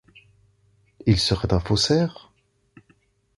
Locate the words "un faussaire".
1.53-2.31